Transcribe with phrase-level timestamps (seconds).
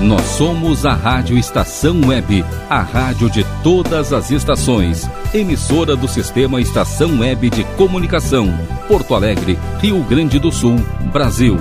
[0.00, 5.08] Nós somos a Rádio Estação Web, a rádio de todas as estações.
[5.32, 8.46] Emissora do Sistema Estação Web de Comunicação.
[8.86, 10.76] Porto Alegre, Rio Grande do Sul,
[11.10, 11.56] Brasil.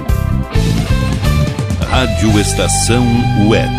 [1.90, 3.06] Rádio Estação
[3.48, 3.74] Web.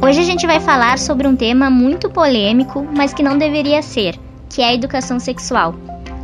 [0.00, 4.18] Hoje a gente vai falar sobre um tema muito polêmico, mas que não deveria ser,
[4.48, 5.74] que é a educação sexual.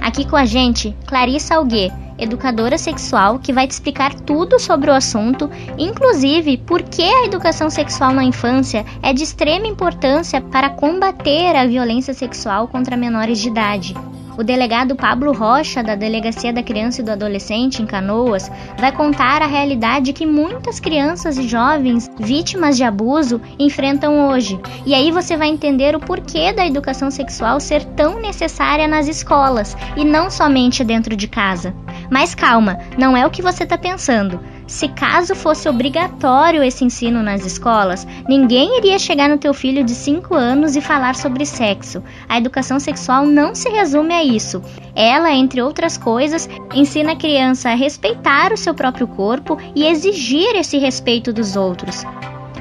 [0.00, 4.94] Aqui com a gente, Clarissa Alguê, educadora sexual, que vai te explicar tudo sobre o
[4.94, 11.54] assunto, inclusive por que a educação sexual na infância é de extrema importância para combater
[11.56, 13.94] a violência sexual contra menores de idade.
[14.38, 18.48] O delegado Pablo Rocha, da Delegacia da Criança e do Adolescente em Canoas,
[18.78, 24.56] vai contar a realidade que muitas crianças e jovens vítimas de abuso enfrentam hoje.
[24.86, 29.76] E aí você vai entender o porquê da educação sexual ser tão necessária nas escolas
[29.96, 31.74] e não somente dentro de casa.
[32.10, 34.40] Mas calma, não é o que você está pensando.
[34.66, 39.94] Se caso fosse obrigatório esse ensino nas escolas, ninguém iria chegar no teu filho de
[39.94, 42.02] 5 anos e falar sobre sexo.
[42.28, 44.62] A educação sexual não se resume a isso.
[44.94, 50.54] Ela, entre outras coisas, ensina a criança a respeitar o seu próprio corpo e exigir
[50.54, 52.04] esse respeito dos outros.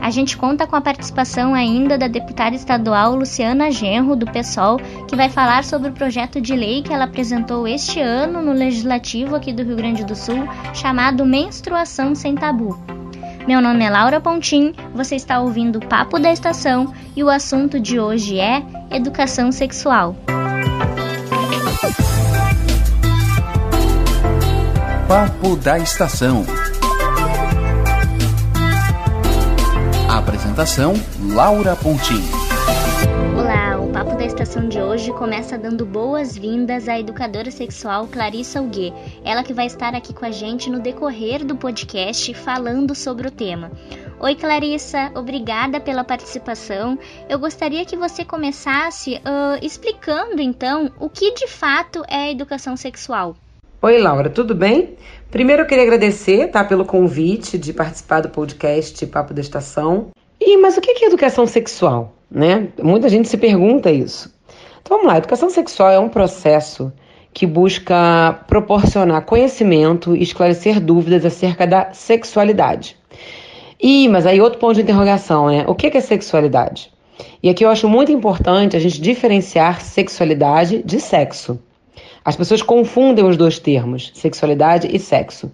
[0.08, 5.18] A gente conta com a participação ainda da deputada estadual Luciana Genro, do PSOL, que
[5.18, 9.52] vai falar sobre o projeto de lei que ela apresentou este ano no Legislativo aqui
[9.52, 12.80] do Rio Grande do Sul, chamado Menstruação Sem Tabu.
[13.46, 17.78] Meu nome é Laura Pontim, você está ouvindo o Papo da Estação e o assunto
[17.78, 20.16] de hoje é educação sexual.
[25.06, 26.46] Papo da Estação.
[30.58, 30.96] Apresentação:
[31.36, 32.20] Laura Pontim.
[33.38, 38.92] Olá, o Papo da Estação de hoje começa dando boas-vindas à educadora sexual Clarissa Alguê,
[39.24, 43.32] ela que vai estar aqui com a gente no decorrer do podcast falando sobre o
[43.32, 43.72] tema.
[44.20, 46.98] Oi, Clarissa, obrigada pela participação.
[47.30, 52.76] Eu gostaria que você começasse uh, explicando então o que de fato é a educação
[52.76, 53.36] sexual.
[53.80, 54.96] Oi, Laura, tudo bem?
[55.30, 60.10] Primeiro eu queria agradecer tá, pelo convite de participar do podcast Papo da Estação.
[60.48, 62.14] E, mas o que é educação sexual?
[62.32, 62.70] Né?
[62.82, 64.34] Muita gente se pergunta isso.
[64.82, 66.90] Então vamos lá, educação sexual é um processo
[67.34, 72.96] que busca proporcionar conhecimento e esclarecer dúvidas acerca da sexualidade.
[73.78, 75.66] E, mas aí outro ponto de interrogação, né?
[75.68, 76.94] O que é sexualidade?
[77.44, 81.60] E aqui eu acho muito importante a gente diferenciar sexualidade de sexo.
[82.24, 85.52] As pessoas confundem os dois termos, sexualidade e sexo.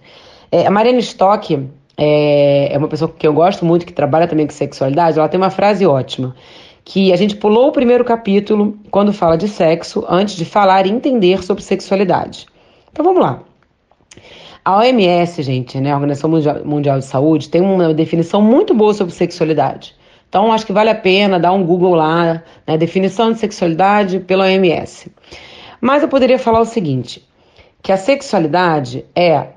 [0.52, 4.46] É, a Mariana Stock é, é uma pessoa que eu gosto muito, que trabalha também
[4.46, 5.18] com sexualidade.
[5.18, 6.34] Ela tem uma frase ótima,
[6.84, 10.90] que a gente pulou o primeiro capítulo quando fala de sexo, antes de falar e
[10.90, 12.46] entender sobre sexualidade.
[12.92, 13.42] Então vamos lá.
[14.64, 16.30] A OMS, gente, né, a Organização
[16.64, 19.94] Mundial de Saúde, tem uma definição muito boa sobre sexualidade.
[20.26, 24.44] Então, acho que vale a pena dar um Google lá, né, definição de sexualidade pela
[24.46, 25.12] OMS.
[25.80, 27.22] Mas eu poderia falar o seguinte:
[27.82, 29.48] que a sexualidade é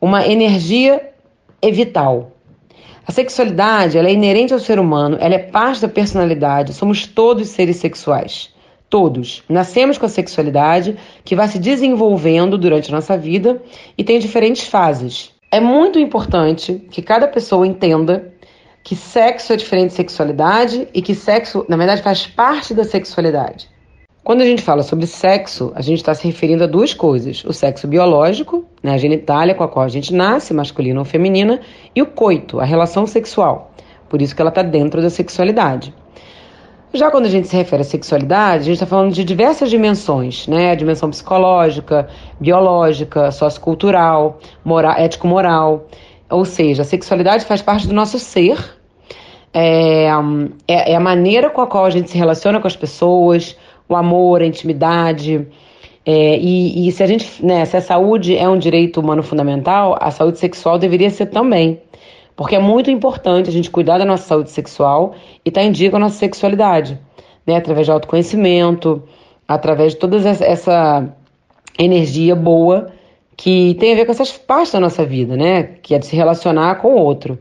[0.00, 1.10] uma energia
[1.72, 2.32] vital.
[3.06, 7.76] A sexualidade é inerente ao ser humano, ela é parte da personalidade, somos todos seres
[7.76, 8.54] sexuais.
[8.88, 9.42] Todos.
[9.48, 13.62] Nascemos com a sexualidade que vai se desenvolvendo durante a nossa vida
[13.98, 15.32] e tem diferentes fases.
[15.50, 18.32] É muito importante que cada pessoa entenda
[18.82, 23.68] que sexo é diferente de sexualidade e que sexo, na verdade, faz parte da sexualidade.
[24.26, 27.52] Quando a gente fala sobre sexo, a gente está se referindo a duas coisas: o
[27.52, 31.60] sexo biológico, né, a genitália com a qual a gente nasce, masculina ou feminina,
[31.94, 33.70] e o coito, a relação sexual.
[34.08, 35.94] Por isso que ela está dentro da sexualidade.
[36.92, 40.48] Já quando a gente se refere à sexualidade, a gente está falando de diversas dimensões,
[40.48, 40.72] né?
[40.72, 42.08] A dimensão psicológica,
[42.40, 45.86] biológica, sociocultural, moral, ético-moral.
[46.28, 48.58] Ou seja, a sexualidade faz parte do nosso ser,
[49.54, 50.08] é,
[50.66, 53.56] é, é a maneira com a qual a gente se relaciona com as pessoas,
[53.88, 55.46] o amor, a intimidade.
[56.04, 59.96] É, e, e, se a gente, né, se a saúde é um direito humano fundamental,
[60.00, 61.80] a saúde sexual deveria ser também.
[62.36, 65.72] Porque é muito importante a gente cuidar da nossa saúde sexual e estar tá em
[65.72, 66.98] dia com a nossa sexualidade,
[67.46, 67.56] né?
[67.56, 69.02] Através de autoconhecimento,
[69.48, 71.08] através de toda essa
[71.78, 72.92] energia boa
[73.36, 75.62] que tem a ver com essas partes da nossa vida, né?
[75.82, 77.38] Que é de se relacionar com o outro.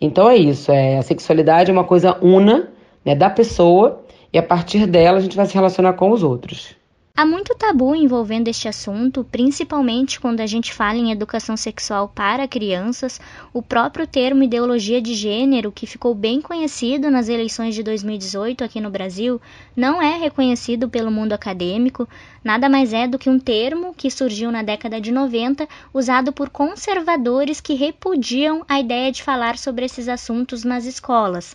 [0.00, 2.70] Então é isso, é, a sexualidade é uma coisa una
[3.04, 4.01] né, da pessoa
[4.32, 6.74] e a partir dela a gente vai se relacionar com os outros.
[7.14, 12.48] Há muito tabu envolvendo este assunto, principalmente quando a gente fala em educação sexual para
[12.48, 13.20] crianças.
[13.52, 18.80] O próprio termo ideologia de gênero, que ficou bem conhecido nas eleições de 2018 aqui
[18.80, 19.38] no Brasil,
[19.76, 22.08] não é reconhecido pelo mundo acadêmico.
[22.42, 26.48] Nada mais é do que um termo que surgiu na década de 90, usado por
[26.48, 31.54] conservadores que repudiam a ideia de falar sobre esses assuntos nas escolas.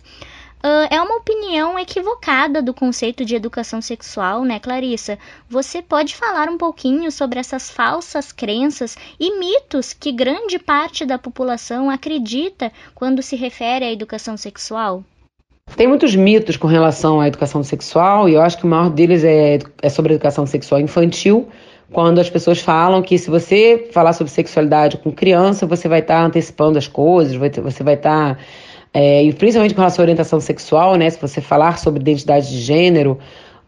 [0.58, 5.16] Uh, é uma opinião equivocada do conceito de educação sexual, né, Clarissa?
[5.48, 11.16] Você pode falar um pouquinho sobre essas falsas crenças e mitos que grande parte da
[11.16, 15.04] população acredita quando se refere à educação sexual?
[15.76, 19.22] Tem muitos mitos com relação à educação sexual, e eu acho que o maior deles
[19.22, 21.48] é, é sobre a educação sexual infantil,
[21.92, 26.20] quando as pessoas falam que se você falar sobre sexualidade com criança, você vai estar
[26.20, 28.34] tá antecipando as coisas, você vai estar.
[28.34, 28.40] Tá
[28.92, 31.08] é, e principalmente com relação à orientação sexual, né?
[31.10, 33.18] Se você falar sobre identidade de gênero,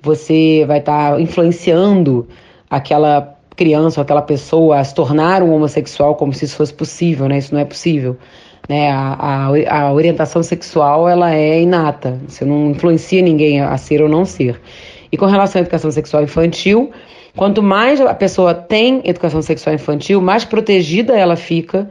[0.01, 2.27] você vai estar tá influenciando
[2.69, 7.29] aquela criança ou aquela pessoa a se tornar um homossexual como se isso fosse possível,
[7.29, 7.39] né?
[7.39, 8.17] Isso não é possível.
[8.69, 8.91] Né?
[8.91, 14.09] A, a, a orientação sexual ela é inata, você não influencia ninguém a ser ou
[14.09, 14.61] não ser.
[15.13, 16.91] E com relação à educação sexual infantil,
[17.37, 21.91] quanto mais a pessoa tem educação sexual infantil, mais protegida ela fica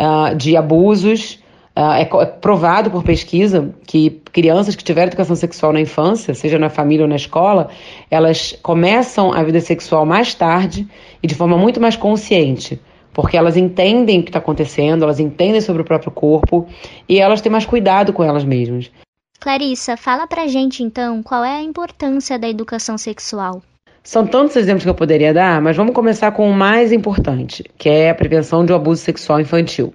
[0.00, 1.38] uh, de abusos,
[1.78, 6.68] é, é provado por pesquisa que crianças que tiveram educação sexual na infância, seja na
[6.68, 7.68] família ou na escola,
[8.10, 10.88] elas começam a vida sexual mais tarde
[11.22, 12.80] e de forma muito mais consciente
[13.12, 16.68] porque elas entendem o que está acontecendo, elas entendem sobre o próprio corpo
[17.08, 18.92] e elas têm mais cuidado com elas mesmas.
[19.40, 23.60] Clarissa, fala pra gente então qual é a importância da educação sexual.
[24.04, 27.88] São tantos exemplos que eu poderia dar, mas vamos começar com o mais importante, que
[27.88, 29.92] é a prevenção de um abuso sexual infantil.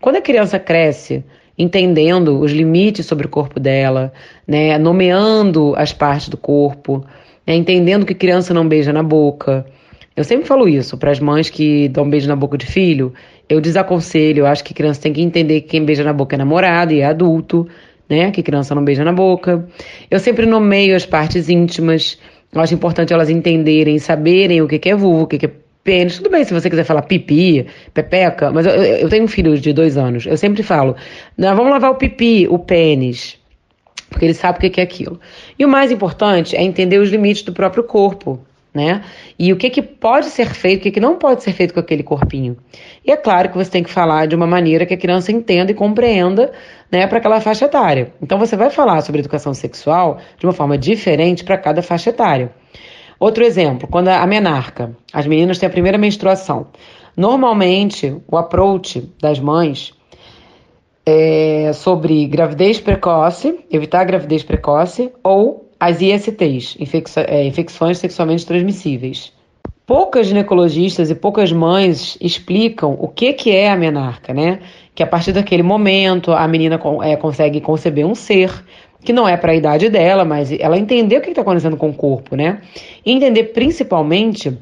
[0.00, 1.22] Quando a criança cresce,
[1.58, 4.12] entendendo os limites sobre o corpo dela,
[4.46, 7.04] né, nomeando as partes do corpo,
[7.46, 9.66] né, entendendo que criança não beija na boca.
[10.16, 13.12] Eu sempre falo isso para as mães que dão beijo na boca de filho.
[13.48, 16.38] Eu desaconselho, eu acho que criança tem que entender que quem beija na boca é
[16.38, 17.68] namorado e é adulto,
[18.08, 18.30] né?
[18.30, 19.66] Que criança não beija na boca.
[20.10, 22.18] Eu sempre nomeio as partes íntimas.
[22.52, 25.50] Eu acho importante elas entenderem, saberem o que é vulva, o que é
[25.82, 26.16] pênis.
[26.18, 29.72] Tudo bem se você quiser falar pipi, pepeca, mas eu, eu tenho um filho de
[29.72, 30.26] dois anos.
[30.26, 30.96] Eu sempre falo,
[31.36, 33.38] não, vamos lavar o pipi, o pênis.
[34.08, 35.20] Porque ele sabe o que é aquilo.
[35.58, 38.40] E o mais importante é entender os limites do próprio corpo,
[38.74, 39.02] né?
[39.38, 41.80] E o que, que pode ser feito, o que, que não pode ser feito com
[41.80, 42.56] aquele corpinho.
[43.04, 45.70] E é claro que você tem que falar de uma maneira que a criança entenda
[45.70, 46.52] e compreenda,
[46.90, 48.12] né, para aquela faixa etária.
[48.20, 52.50] Então você vai falar sobre educação sexual de uma forma diferente para cada faixa etária.
[53.20, 56.68] Outro exemplo, quando a menarca, as meninas têm a primeira menstruação.
[57.14, 59.92] Normalmente, o approach das mães
[61.04, 66.78] é sobre gravidez precoce, evitar a gravidez precoce, ou as ISTs,
[67.26, 69.34] é, infecções sexualmente transmissíveis.
[69.86, 74.60] Poucas ginecologistas e poucas mães explicam o que, que é a menarca, né?
[74.94, 78.64] Que a partir daquele momento a menina é, consegue conceber um ser,
[79.02, 81.88] que não é para a idade dela, mas ela entender o que está acontecendo com
[81.88, 82.60] o corpo, né?
[83.04, 84.56] E entender principalmente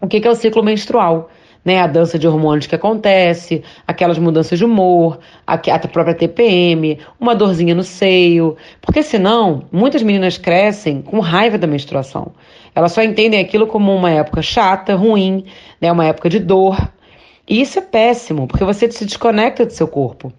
[0.00, 1.30] o que, que é o ciclo menstrual.
[1.64, 6.96] Né, a dança de hormônios que acontece, aquelas mudanças de humor, a, a própria TPM,
[7.18, 12.30] uma dorzinha no seio, porque senão muitas meninas crescem com raiva da menstruação.
[12.72, 15.44] Elas só entendem aquilo como uma época chata, ruim,
[15.80, 16.76] né, uma época de dor.
[17.48, 20.32] E isso é péssimo, porque você se desconecta do seu corpo.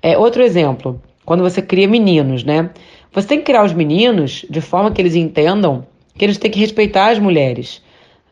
[0.00, 2.70] É, outro exemplo, quando você cria meninos, né?
[3.12, 6.58] Você tem que criar os meninos de forma que eles entendam que eles têm que
[6.58, 7.80] respeitar as mulheres,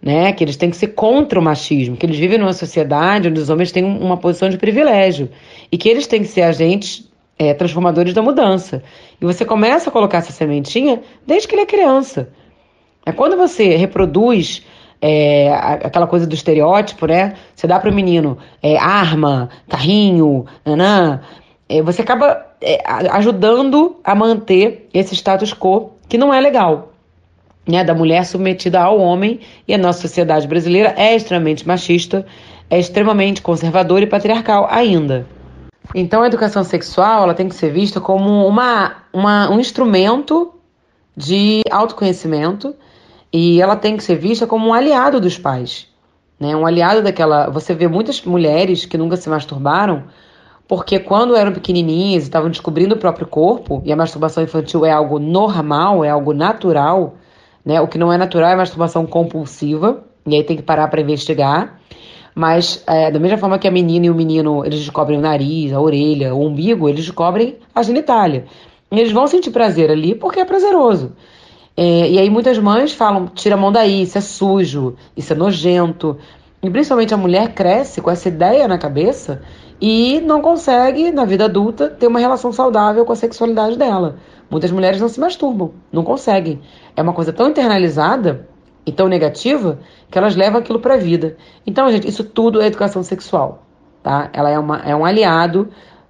[0.02, 0.32] né?
[0.32, 3.50] Que eles têm que ser contra o machismo, que eles vivem numa sociedade onde os
[3.50, 5.30] homens têm uma posição de privilégio
[5.70, 7.08] e que eles têm que ser agentes
[7.38, 8.82] é, transformadores da mudança.
[9.22, 12.30] E você começa a colocar essa sementinha desde que ele é criança.
[13.06, 14.66] É quando você reproduz
[15.00, 17.34] é, aquela coisa do estereótipo, né?
[17.54, 21.20] Você dá para o menino é, arma, carrinho, nanã,
[21.68, 26.92] é, você acaba é, ajudando a manter esse status quo que não é legal.
[27.66, 32.24] Né, da mulher submetida ao homem, e a nossa sociedade brasileira é extremamente machista,
[32.70, 35.26] é extremamente conservadora e patriarcal ainda.
[35.94, 40.54] Então a educação sexual ela tem que ser vista como uma, uma, um instrumento
[41.14, 42.74] de autoconhecimento
[43.30, 45.88] e ela tem que ser vista como um aliado dos pais.
[46.40, 46.54] Né?
[46.56, 47.50] Um aliado daquela.
[47.50, 50.04] Você vê muitas mulheres que nunca se masturbaram
[50.68, 54.90] porque quando eram pequenininhas e estavam descobrindo o próprio corpo, e a masturbação infantil é
[54.90, 57.14] algo normal, é algo natural,
[57.64, 57.80] né?
[57.80, 61.00] O que não é natural é a masturbação compulsiva, e aí tem que parar para
[61.00, 61.80] investigar.
[62.34, 65.72] Mas, é, da mesma forma que a menina e o menino, eles descobrem o nariz,
[65.72, 68.44] a orelha, o umbigo, eles descobrem a genitália.
[68.92, 71.12] E eles vão sentir prazer ali porque é prazeroso.
[71.76, 75.36] É, e aí muitas mães falam, tira a mão daí, isso é sujo, isso é
[75.36, 76.18] nojento.
[76.62, 79.42] E principalmente a mulher cresce com essa ideia na cabeça
[79.80, 84.16] e não consegue, na vida adulta, ter uma relação saudável com a sexualidade dela.
[84.50, 86.60] Muitas mulheres não se masturbam, não conseguem.
[86.96, 88.48] É uma coisa tão internalizada
[88.84, 89.78] e tão negativa
[90.10, 91.36] que elas levam aquilo para a vida.
[91.66, 93.66] Então, gente, isso tudo é educação sexual,
[94.02, 94.30] tá?
[94.32, 95.68] Ela é, uma, é um aliado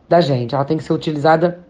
[0.08, 0.54] da gente.
[0.54, 1.66] Ela tem que ser utilizada,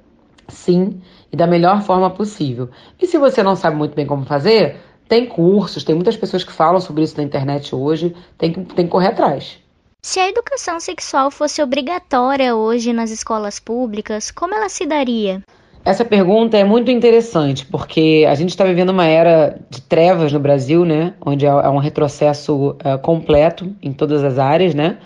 [0.46, 1.00] sim,
[1.32, 2.68] e da melhor forma possível.
[3.00, 4.76] E se você não sabe muito bem como fazer,
[5.08, 8.84] tem cursos, tem muitas pessoas que falam sobre isso na internet hoje, tem que, tem
[8.84, 9.58] que correr atrás.
[10.00, 15.42] Se a educação sexual fosse obrigatória hoje nas escolas públicas, como ela se daria?
[15.84, 20.38] Essa pergunta é muito interessante, porque a gente está vivendo uma era de trevas no
[20.38, 21.14] Brasil, né?
[21.20, 24.98] Onde há um retrocesso uh, completo em todas as áreas, né?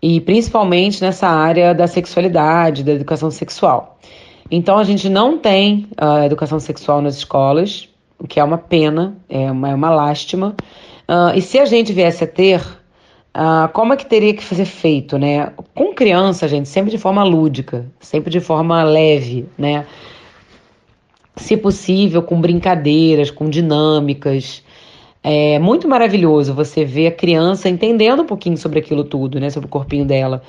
[0.00, 3.98] E principalmente nessa área da sexualidade, da educação sexual.
[4.50, 9.14] Então a gente não tem uh, educação sexual nas escolas, o que é uma pena,
[9.28, 10.54] é uma, é uma lástima.
[11.08, 12.62] Uh, e se a gente viesse a ter,
[13.36, 15.52] uh, como é que teria que ser feito, né?
[15.74, 19.86] Com criança, gente, sempre de forma lúdica, sempre de forma leve, né?
[21.36, 24.64] Se possível, com brincadeiras, com dinâmicas.
[25.22, 29.50] É muito maravilhoso você ver a criança entendendo um pouquinho sobre aquilo tudo, né?
[29.50, 30.42] Sobre o corpinho dela.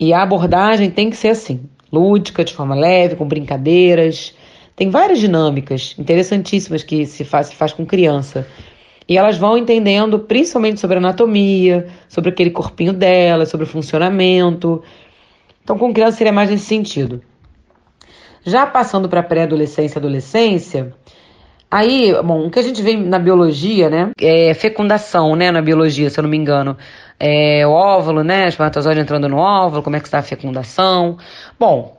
[0.00, 1.60] E a abordagem tem que ser assim
[1.92, 4.34] lúdica, de forma leve, com brincadeiras.
[4.74, 8.46] Tem várias dinâmicas interessantíssimas que se faz, se faz com criança.
[9.08, 14.82] E elas vão entendendo principalmente sobre anatomia, sobre aquele corpinho dela, sobre o funcionamento.
[15.62, 17.22] Então, com criança seria mais nesse sentido.
[18.44, 20.94] Já passando para pré-adolescência e adolescência,
[21.70, 26.10] aí, bom, o que a gente vê na biologia, né, é fecundação, né, na biologia,
[26.10, 26.76] se eu não me engano
[27.22, 28.48] é, o óvulo, né?
[28.48, 31.16] Espermatozoide entrando no óvulo, como é que está a fecundação.
[31.58, 31.96] Bom,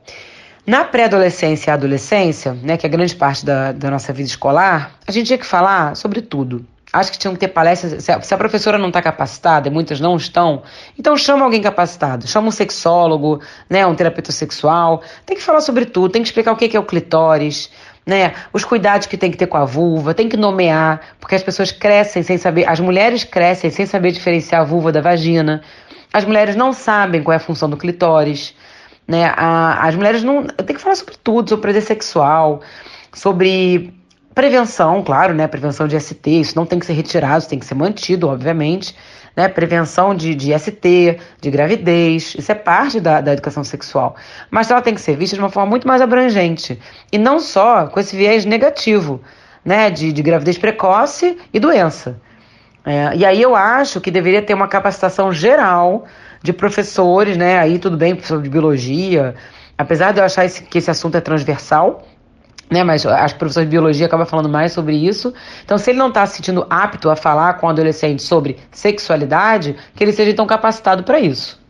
[0.67, 5.11] na pré-adolescência e adolescência, né, que é grande parte da, da nossa vida escolar, a
[5.13, 6.65] gente tinha que falar sobre tudo.
[6.93, 8.03] Acho que tinham que ter palestras.
[8.03, 10.61] Se a, se a professora não está capacitada, e muitas não estão,
[10.97, 12.27] então chama alguém capacitado.
[12.27, 15.01] Chama um sexólogo, né, um terapeuta sexual.
[15.25, 17.71] Tem que falar sobre tudo, tem que explicar o que é o clitóris,
[18.05, 18.33] né?
[18.53, 21.71] Os cuidados que tem que ter com a vulva, tem que nomear, porque as pessoas
[21.71, 25.63] crescem sem saber, as mulheres crescem sem saber diferenciar a vulva da vagina.
[26.13, 28.53] As mulheres não sabem qual é a função do clitóris,
[29.07, 29.33] né?
[29.35, 32.61] A, as mulheres não, tem que falar sobre tudo, sobre prazer sexual,
[33.11, 33.91] sobre
[34.33, 35.47] prevenção, claro, né?
[35.47, 38.95] Prevenção de ST, isso não tem que ser retirado, tem que ser mantido, obviamente
[39.35, 39.47] né?
[39.47, 44.15] Prevenção de, de ST, de gravidez, isso é parte da, da educação sexual.
[44.49, 46.79] Mas ela tem que ser vista de uma forma muito mais abrangente.
[47.11, 49.21] E não só com esse viés negativo,
[49.65, 49.89] né?
[49.89, 52.19] De, de gravidez precoce e doença.
[52.85, 56.05] É, e aí eu acho que deveria ter uma capacitação geral
[56.41, 57.57] de professores, né?
[57.59, 59.35] Aí tudo bem, professor de biologia,
[59.77, 62.05] apesar de eu achar esse, que esse assunto é transversal,
[62.69, 62.83] né?
[62.83, 65.33] Mas as professores de biologia acabam falando mais sobre isso.
[65.63, 69.75] Então, se ele não está se sentindo apto a falar com o adolescente sobre sexualidade,
[69.95, 71.61] que ele seja então capacitado para isso.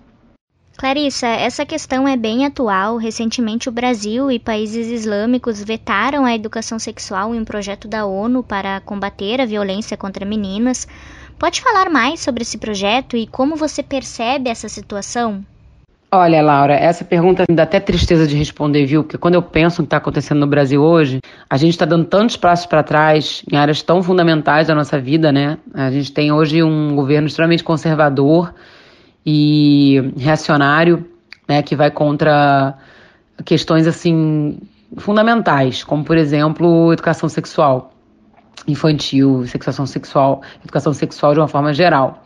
[0.78, 2.98] Clarissa, essa questão é bem atual.
[2.98, 8.44] Recentemente, o Brasil e países islâmicos vetaram a educação sexual em um projeto da ONU
[8.44, 10.88] para combater a violência contra meninas.
[11.38, 15.46] Pode falar mais sobre esse projeto e como você percebe essa situação?
[16.15, 19.03] Olha, Laura, essa pergunta me dá até tristeza de responder, viu?
[19.03, 22.05] Porque quando eu penso no que está acontecendo no Brasil hoje, a gente está dando
[22.05, 25.58] tantos passos para trás em áreas tão fundamentais da nossa vida, né?
[25.74, 28.53] A gente tem hoje um governo extremamente conservador
[29.25, 31.03] e reacionário,
[31.48, 31.63] né?
[31.63, 32.77] Que vai contra
[33.43, 34.60] questões assim
[34.98, 37.91] fundamentais, como por exemplo educação sexual
[38.67, 42.24] infantil, sexuação sexual, educação sexual de uma forma geral.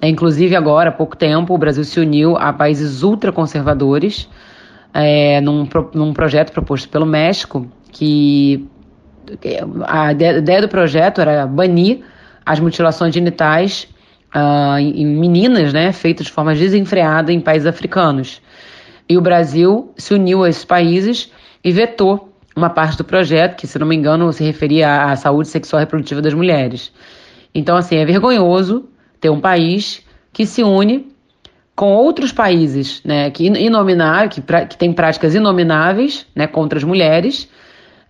[0.00, 4.28] É, inclusive, agora, há pouco tempo, o Brasil se uniu a países ultraconservadores
[4.92, 8.66] é, num, num projeto proposto pelo México, que
[9.86, 12.00] a ideia do projeto era banir
[12.44, 13.88] as mutilações genitais
[14.34, 18.40] uh, em meninas, né, feitas de forma desenfreada em países africanos.
[19.08, 21.30] E o Brasil se uniu a esses países
[21.62, 25.48] e vetou uma parte do projeto, que, se não me engano, se referia à saúde
[25.48, 26.92] sexual e reprodutiva das mulheres.
[27.54, 28.88] Então, assim, é vergonhoso
[29.20, 31.08] ter um país que se une
[31.74, 36.84] com outros países, né, que inominável, que, pra, que tem práticas inomináveis, né, contra as
[36.84, 37.48] mulheres.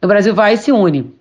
[0.01, 1.13] O Brasil vai e se une.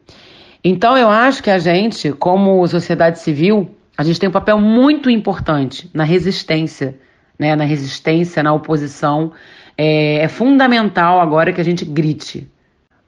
[0.63, 5.10] Então eu acho que a gente, como sociedade civil, a gente tem um papel muito
[5.10, 6.96] importante na resistência,
[7.38, 9.32] né, na resistência, na oposição.
[9.77, 12.48] É, é fundamental agora que a gente grite.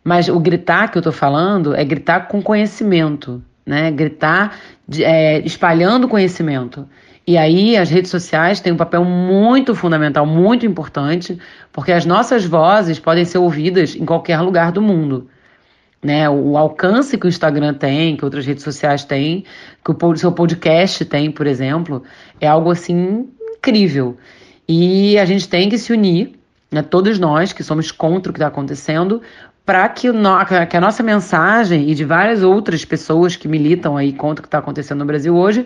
[0.04, 3.92] Mas o gritar que eu estou falando é gritar com conhecimento, né?
[3.92, 4.58] Gritar
[5.00, 6.88] é, espalhando conhecimento.
[7.26, 11.38] E aí as redes sociais têm um papel muito fundamental, muito importante,
[11.74, 15.30] porque as nossas vozes podem ser ouvidas em qualquer lugar do mundo.
[16.02, 16.30] né?
[16.30, 19.44] O alcance que o Instagram tem, que outras redes sociais têm,
[19.84, 22.04] que o seu podcast tem, por exemplo,
[22.40, 23.28] é algo assim
[23.58, 24.18] incrível.
[24.68, 26.34] E a gente tem que se unir,
[26.72, 26.82] né?
[26.82, 29.22] Todos nós que somos contra o que está acontecendo,
[29.68, 30.08] para que,
[30.70, 34.48] que, a nossa mensagem e de várias outras pessoas que militam aí contra o que
[34.48, 35.66] está acontecendo no Brasil hoje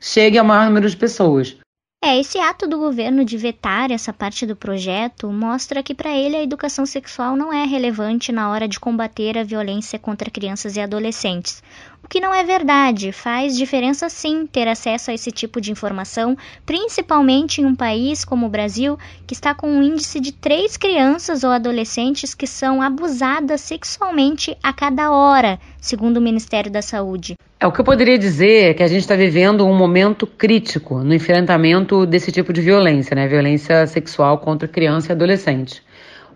[0.00, 1.56] chegue ao maior número de pessoas.
[2.04, 6.36] É, esse ato do governo de vetar essa parte do projeto mostra que para ele
[6.36, 10.80] a educação sexual não é relevante na hora de combater a violência contra crianças e
[10.80, 11.62] adolescentes.
[12.04, 16.36] O que não é verdade, faz diferença sim ter acesso a esse tipo de informação,
[16.66, 21.44] principalmente em um país como o Brasil, que está com um índice de três crianças
[21.44, 27.36] ou adolescentes que são abusadas sexualmente a cada hora, segundo o Ministério da Saúde.
[27.58, 30.98] É, o que eu poderia dizer é que a gente está vivendo um momento crítico
[30.98, 33.28] no enfrentamento desse tipo de violência, né?
[33.28, 35.80] Violência sexual contra criança e adolescente.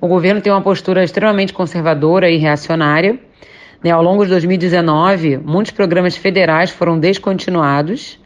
[0.01, 3.19] O governo tem uma postura extremamente conservadora e reacionária.
[3.87, 3.93] Né?
[3.93, 8.19] Ao longo de 2019, muitos programas federais foram descontinuados.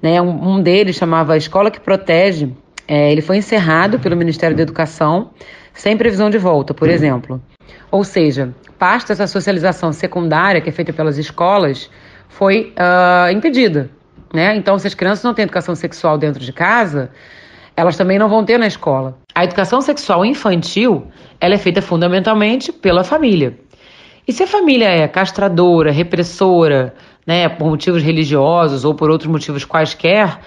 [0.00, 0.22] Né?
[0.22, 2.50] Um, um deles chamava Escola que Protege.
[2.88, 5.30] É, ele foi encerrado pelo Ministério da Educação,
[5.74, 7.42] sem previsão de volta, por exemplo.
[7.90, 11.90] Ou seja, parte dessa socialização secundária que é feita pelas escolas
[12.26, 13.90] foi uh, impedida.
[14.32, 14.56] Né?
[14.56, 17.10] Então, se as crianças não têm educação sexual dentro de casa,
[17.76, 19.18] elas também não vão ter na escola.
[19.34, 21.06] A educação sexual infantil
[21.38, 23.58] ela é feita fundamentalmente pela família.
[24.26, 26.94] E se a família é castradora, repressora,
[27.26, 30.38] né, por motivos religiosos ou por outros motivos quaisquer,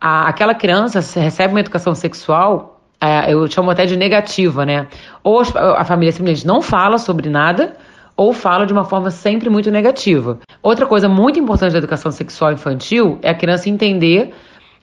[0.00, 4.86] a, aquela criança recebe uma educação sexual, é, eu chamo até de negativa, né?
[5.22, 7.76] Ou a família simplesmente não fala sobre nada,
[8.16, 10.38] ou fala de uma forma sempre muito negativa.
[10.62, 14.32] Outra coisa muito importante da educação sexual infantil é a criança entender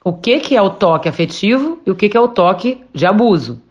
[0.04, 3.06] o que, que é o toque afetivo e o que, que é o toque de
[3.06, 3.62] abuso.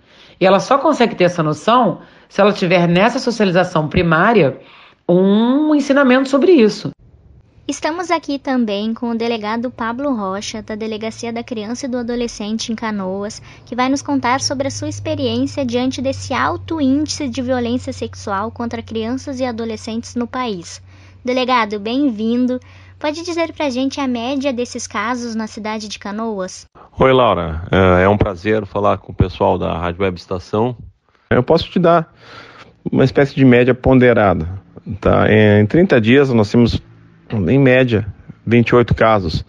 [0.41, 1.99] E ela só consegue ter essa noção
[2.31, 4.59] se ela tiver nessa socialização primária
[5.07, 6.91] um ensinamento sobre isso.
[7.67, 12.73] Estamos aqui também com o delegado Pablo Rocha, da Delegacia da Criança e do Adolescente
[12.73, 17.43] em Canoas, que vai nos contar sobre a sua experiência diante desse alto índice de
[17.43, 20.83] violência sexual contra crianças e adolescentes no país.
[21.25, 22.59] Delegado, bem-vindo.
[22.99, 26.67] Pode dizer pra gente a média desses casos na cidade de Canoas?
[26.99, 27.63] Oi, Laura.
[27.71, 30.77] É, é um prazer falar com o pessoal da Rádio Web Estação.
[31.33, 32.13] Eu posso te dar
[32.91, 34.49] uma espécie de média ponderada.
[35.01, 35.27] Tá?
[35.33, 36.83] Em 30 dias nós temos
[37.31, 38.05] em média,
[38.45, 39.45] 28 casos.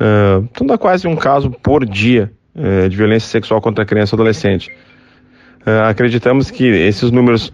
[0.00, 4.16] Uh, então dá quase um caso por dia uh, de violência sexual contra criança e
[4.16, 4.68] adolescente.
[5.64, 7.52] Uh, acreditamos que esses números,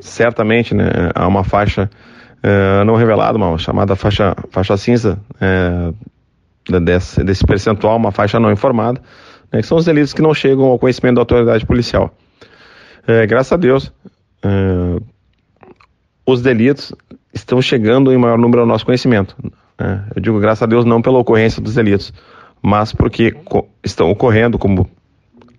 [0.00, 1.90] certamente, né, há uma faixa
[2.86, 5.18] não revelada, uma chamada faixa, faixa cinza
[6.84, 9.00] desse, desse percentual, uma faixa não informada,
[9.52, 12.14] né, que são os delitos que não chegam ao conhecimento da autoridade policial.
[13.28, 13.92] graças a Deus,
[16.24, 16.92] os delitos
[17.32, 19.36] estão chegando em maior número ao nosso conhecimento.
[19.78, 20.04] Né?
[20.14, 22.12] Eu digo graças a Deus não pela ocorrência dos delitos,
[22.62, 23.34] mas porque
[23.84, 24.88] estão ocorrendo, como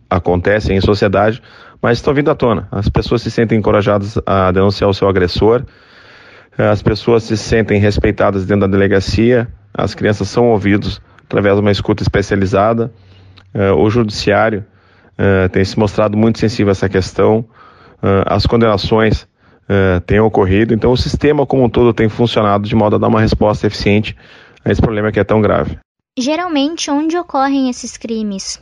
[0.10, 1.41] acontece em sociedade,
[1.82, 2.67] mas estão vindo à tona.
[2.71, 5.63] As pessoas se sentem encorajadas a denunciar o seu agressor,
[6.58, 11.71] as pessoas se sentem respeitadas dentro da delegacia, as crianças são ouvidas através de uma
[11.71, 12.91] escuta especializada,
[13.54, 14.66] eh, o judiciário
[15.18, 17.46] eh, tem se mostrado muito sensível a essa questão,
[18.04, 19.28] eh, as condenações
[19.68, 20.74] uh, tenham ocorrido.
[20.74, 24.16] Então, o sistema como um todo tem funcionado de modo a dar uma resposta eficiente
[24.64, 25.78] a esse problema que é tão grave.
[26.18, 28.62] Geralmente, onde ocorrem esses crimes?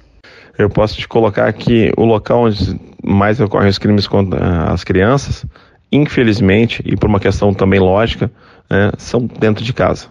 [0.57, 5.45] Eu posso te colocar aqui o local onde mais ocorrem os crimes contra as crianças,
[5.91, 8.31] infelizmente, e por uma questão também lógica,
[8.69, 10.07] né, são dentro de casa.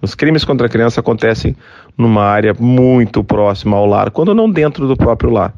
[0.00, 1.56] Os crimes contra a criança acontecem
[1.96, 5.54] numa área muito próxima ao lar, quando não dentro do próprio lar.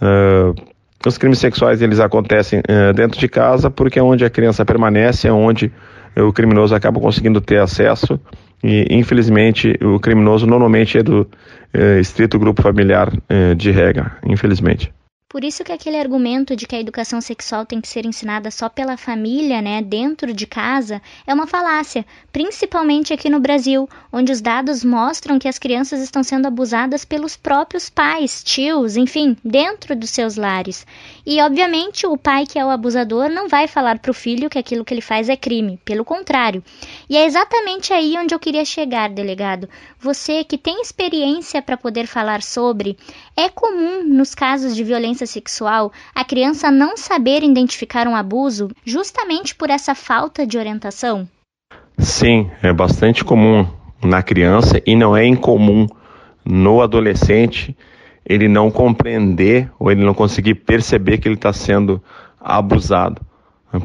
[0.00, 0.54] Uh,
[1.06, 5.28] os crimes sexuais eles acontecem uh, dentro de casa porque é onde a criança permanece,
[5.28, 5.72] é onde
[6.16, 8.18] o criminoso acaba conseguindo ter acesso
[8.64, 14.92] e infelizmente o criminoso normalmente é do uh, estrito grupo familiar uh, de regra, infelizmente.
[15.36, 18.70] Por isso que aquele argumento de que a educação sexual tem que ser ensinada só
[18.70, 24.40] pela família, né, dentro de casa, é uma falácia, principalmente aqui no Brasil, onde os
[24.40, 30.08] dados mostram que as crianças estão sendo abusadas pelos próprios pais, tios, enfim, dentro dos
[30.08, 30.86] seus lares.
[31.26, 34.60] E obviamente o pai que é o abusador não vai falar para o filho que
[34.60, 36.62] aquilo que ele faz é crime, pelo contrário.
[37.10, 39.68] E é exatamente aí onde eu queria chegar, delegado.
[39.98, 42.96] Você que tem experiência para poder falar sobre,
[43.36, 49.52] é comum nos casos de violência sexual a criança não saber identificar um abuso justamente
[49.52, 51.28] por essa falta de orientação?
[51.98, 53.66] Sim, é bastante comum
[54.00, 55.88] na criança e não é incomum
[56.44, 57.76] no adolescente
[58.26, 62.02] ele não compreender ou ele não conseguir perceber que ele está sendo
[62.40, 63.22] abusado.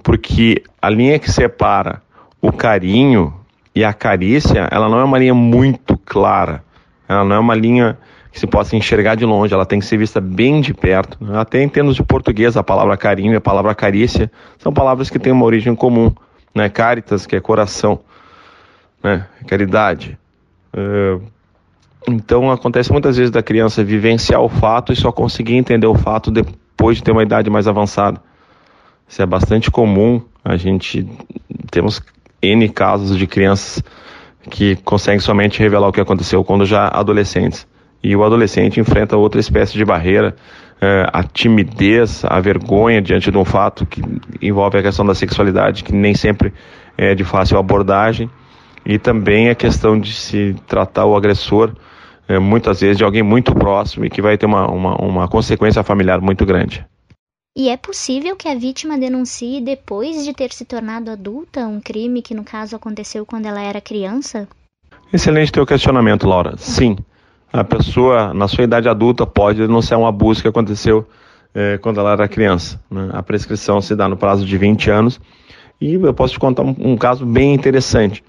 [0.03, 2.01] porque a linha que separa
[2.41, 3.33] o carinho
[3.75, 6.63] e a carícia, ela não é uma linha muito clara,
[7.07, 7.97] ela não é uma linha
[8.31, 11.17] que se possa enxergar de longe, ela tem que ser vista bem de perto.
[11.33, 15.19] Até em termos de português, a palavra carinho e a palavra carícia são palavras que
[15.19, 16.11] têm uma origem comum.
[16.55, 16.69] Né?
[16.69, 17.99] Caritas, que é coração,
[19.03, 19.27] né?
[19.47, 20.17] caridade.
[20.73, 21.21] Uh,
[22.07, 26.31] então acontece muitas vezes da criança vivenciar o fato e só conseguir entender o fato
[26.31, 28.21] depois de ter uma idade mais avançada.
[29.07, 30.21] Isso é bastante comum.
[30.43, 31.07] A gente
[31.69, 32.01] temos
[32.41, 33.83] N casos de crianças
[34.49, 37.67] que conseguem somente revelar o que aconteceu quando já adolescentes.
[38.03, 40.35] E o adolescente enfrenta outra espécie de barreira,
[40.81, 44.01] é, a timidez, a vergonha diante de um fato que
[44.41, 46.51] envolve a questão da sexualidade, que nem sempre
[46.97, 48.27] é de fácil abordagem,
[48.83, 51.71] e também a questão de se tratar o agressor
[52.31, 55.83] é, muitas vezes de alguém muito próximo e que vai ter uma, uma, uma consequência
[55.83, 56.85] familiar muito grande.
[57.57, 62.21] E é possível que a vítima denuncie depois de ter se tornado adulta um crime
[62.21, 64.47] que, no caso, aconteceu quando ela era criança?
[65.11, 66.55] Excelente teu questionamento, Laura.
[66.55, 66.95] Sim,
[67.51, 71.05] a pessoa, na sua idade adulta, pode denunciar um abuso que aconteceu
[71.53, 72.79] é, quando ela era criança.
[72.89, 73.09] Né?
[73.11, 75.19] A prescrição se dá no prazo de 20 anos.
[75.81, 78.23] E eu posso te contar um, um caso bem interessante.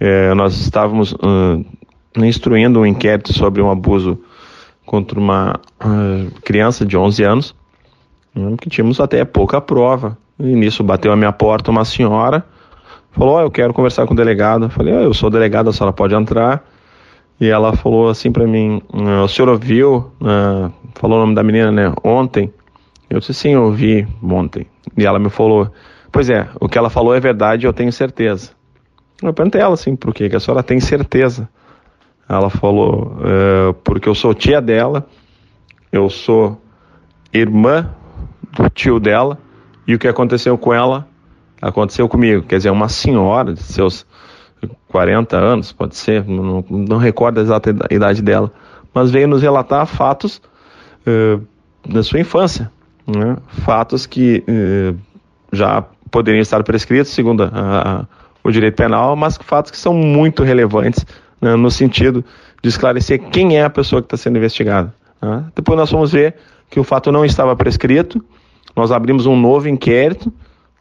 [0.00, 1.64] É, nós estávamos uh,
[2.24, 4.18] instruindo um inquérito sobre um abuso
[4.84, 7.54] contra uma uh, criança de 11 anos,
[8.34, 10.16] né, que tínhamos até pouca prova.
[10.38, 12.44] E nisso bateu a minha porta uma senhora,
[13.10, 14.66] falou: oh, Eu quero conversar com o delegado.
[14.66, 16.64] Eu falei: oh, Eu sou delegado, a senhora pode entrar.
[17.40, 20.10] E ela falou assim para mim: ah, O senhor ouviu?
[20.20, 21.92] Uh, falou o nome da menina, né?
[22.04, 22.52] Ontem.
[23.08, 24.66] Eu disse: Sim, eu ouvi ontem.
[24.96, 25.70] E ela me falou:
[26.12, 28.50] Pois é, o que ela falou é verdade, eu tenho certeza.
[29.22, 30.12] Eu perguntei ela assim: Por?
[30.12, 31.48] Que a senhora tem certeza?
[32.28, 35.06] Ela falou: é, Porque eu sou tia dela,
[35.92, 36.60] eu sou
[37.32, 37.90] irmã
[38.52, 39.38] do tio dela,
[39.86, 41.06] e o que aconteceu com ela
[41.60, 42.42] aconteceu comigo.
[42.42, 44.06] Quer dizer, uma senhora de seus
[44.88, 48.52] 40 anos, pode ser, não, não recordo a exata idade dela,
[48.92, 50.40] mas veio nos relatar fatos
[51.06, 51.42] uh,
[51.86, 52.70] da sua infância,
[53.06, 53.36] né?
[53.64, 54.96] fatos que uh,
[55.52, 58.04] já poderiam estar prescritos segundo a, a,
[58.42, 61.04] o direito penal, mas fatos que são muito relevantes
[61.40, 62.24] né, no sentido
[62.62, 64.94] de esclarecer quem é a pessoa que está sendo investigada.
[65.20, 65.44] Né?
[65.54, 66.34] Depois nós vamos ver
[66.70, 68.24] que o fato não estava prescrito,
[68.74, 70.32] nós abrimos um novo inquérito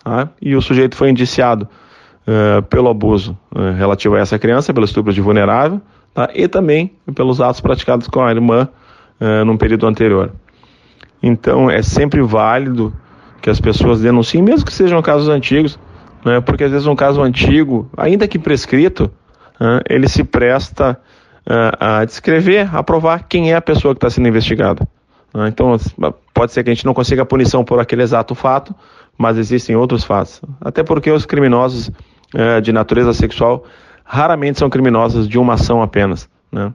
[0.04, 0.30] tá?
[0.42, 1.68] e o sujeito foi indiciado
[2.28, 5.82] uh, pelo abuso uh, relativo a essa criança, pelo estupro de vulnerável,
[6.14, 6.30] tá?
[6.34, 8.68] e também pelos atos praticados com a irmã
[9.20, 10.32] uh, num período anterior.
[11.22, 12.94] Então é sempre válido
[13.42, 15.80] que as pessoas denunciem, mesmo que sejam casos antigos,
[16.26, 16.42] né?
[16.42, 19.10] porque às vezes um caso antigo, ainda que prescrito,
[19.90, 21.00] ele se presta
[21.80, 24.88] a descrever, a provar quem é a pessoa que está sendo investigada.
[25.48, 25.78] Então,
[26.34, 28.74] pode ser que a gente não consiga a punição por aquele exato fato,
[29.18, 30.42] mas existem outros fatos.
[30.62, 31.92] Até porque os criminosos
[32.64, 33.66] de natureza sexual
[34.04, 36.30] raramente são criminosos de uma ação apenas.
[36.52, 36.74] Né?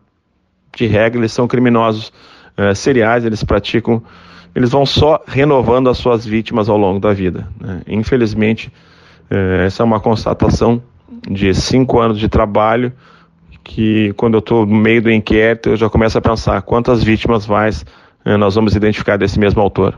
[0.76, 2.12] De regra, eles são criminosos
[2.74, 4.02] seriais, eles praticam,
[4.54, 7.48] eles vão só renovando as suas vítimas ao longo da vida.
[7.58, 7.82] Né?
[7.86, 8.72] Infelizmente,
[9.64, 10.82] essa é uma constatação
[11.28, 12.92] de cinco anos de trabalho
[13.62, 17.46] que quando eu estou no meio do inquérito eu já começo a pensar quantas vítimas
[17.46, 17.84] mais
[18.24, 19.96] é, nós vamos identificar desse mesmo autor.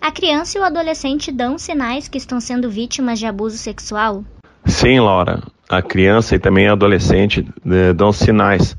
[0.00, 4.24] A criança e o adolescente dão sinais que estão sendo vítimas de abuso sexual?
[4.64, 5.42] Sim, Laura.
[5.68, 8.76] A criança e também a adolescente né, dão sinais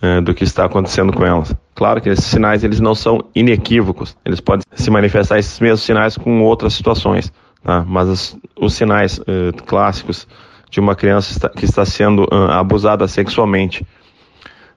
[0.00, 1.54] é, do que está acontecendo com elas.
[1.74, 4.16] Claro que esses sinais eles não são inequívocos.
[4.24, 7.32] Eles podem se manifestar esses mesmos sinais com outras situações,
[7.62, 7.84] tá?
[7.86, 10.26] Mas os, sinais é, clássicos
[10.70, 13.84] de uma criança que está sendo abusada sexualmente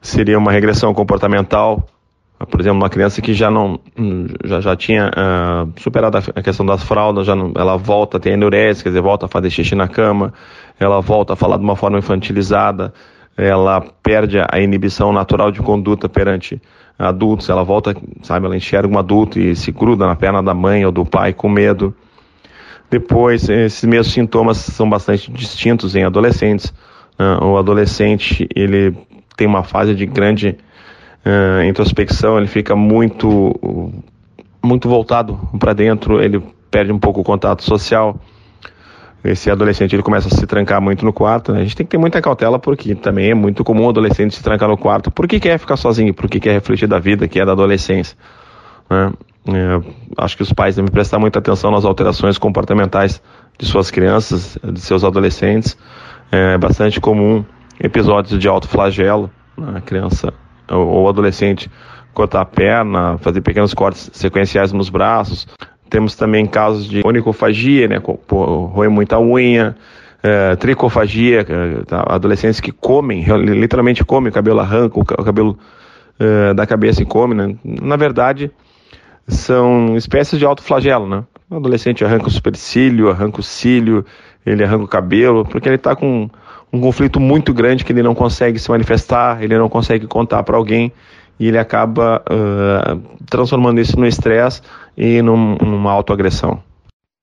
[0.01, 1.87] seria uma regressão comportamental,
[2.49, 3.79] por exemplo, uma criança que já não
[4.43, 8.31] já, já tinha uh, superado a questão das fraldas, já não, ela volta a ter
[8.31, 10.33] enurese, quer dizer, volta a fazer xixi na cama,
[10.79, 12.93] ela volta a falar de uma forma infantilizada,
[13.37, 16.61] ela perde a inibição natural de conduta perante
[16.99, 20.85] adultos, ela volta, sabe, ela enxerga um adulto e se gruda na perna da mãe
[20.85, 21.95] ou do pai com medo.
[22.93, 26.71] Depois, esses mesmos sintomas são bastante distintos em adolescentes.
[27.19, 28.95] Uh, o adolescente, ele
[29.35, 30.55] tem uma fase de grande
[31.25, 33.91] uh, introspecção, ele fica muito,
[34.63, 38.15] muito voltado para dentro, ele perde um pouco o contato social.
[39.23, 41.51] Esse adolescente ele começa a se trancar muito no quarto.
[41.51, 41.61] Né?
[41.61, 44.43] A gente tem que ter muita cautela porque também é muito comum o adolescente se
[44.43, 47.53] trancar no quarto porque quer ficar sozinho, porque quer refletir da vida que é da
[47.53, 48.15] adolescência.
[48.87, 49.11] Né?
[49.47, 49.81] É,
[50.17, 53.21] acho que os pais devem prestar muita atenção nas alterações comportamentais
[53.57, 55.77] de suas crianças, de seus adolescentes.
[56.31, 57.43] É bastante comum
[57.79, 59.73] episódios de alto flagelo, né?
[59.77, 60.33] a criança
[60.69, 61.69] ou adolescente
[62.13, 65.47] cortar a perna, fazer pequenos cortes sequenciais nos braços,
[65.89, 69.75] temos também casos de onicofagia, né, roer muita unha,
[70.23, 71.45] é, tricofagia,
[71.85, 75.57] tá, adolescentes que comem, literalmente comem, o cabelo arranca, o cabelo
[76.19, 77.55] é, da cabeça e come, né?
[77.63, 78.49] Na verdade,
[79.27, 81.23] são espécies de autoflagelo, né?
[81.49, 84.05] O adolescente arranca o supercílio, arranca o cílio,
[84.45, 86.29] ele arranca o cabelo, porque ele está com
[86.71, 90.57] um conflito muito grande que ele não consegue se manifestar, ele não consegue contar para
[90.57, 90.91] alguém
[91.39, 94.61] e ele acaba uh, transformando isso no estresse
[94.97, 96.61] e num, numa autoagressão.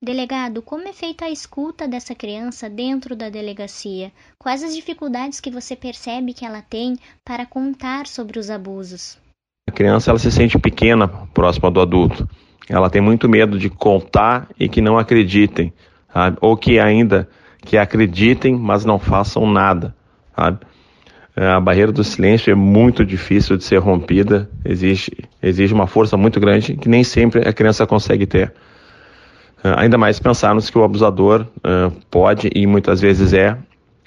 [0.03, 4.11] Delegado, como é feita a escuta dessa criança dentro da delegacia?
[4.39, 9.19] Quais as dificuldades que você percebe que ela tem para contar sobre os abusos?
[9.71, 12.29] A criança ela se sente pequena próxima do adulto.
[12.69, 15.73] Ela tem muito medo de contar e que não acreditem,
[16.13, 16.37] sabe?
[16.41, 17.29] ou que ainda
[17.65, 19.95] que acreditem, mas não façam nada.
[20.37, 20.59] Sabe?
[21.37, 26.17] É, a barreira do silêncio é muito difícil de ser rompida, exige, exige uma força
[26.17, 28.53] muito grande que nem sempre a criança consegue ter.
[29.63, 33.57] É, ainda mais pensarmos que o abusador uh, pode e muitas vezes é